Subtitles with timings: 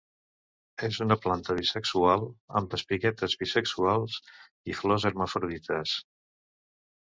[0.85, 2.25] És una planta bisexual,
[2.61, 4.17] amb espiguetes bisexuals;
[4.73, 5.95] i flors hermafrodites.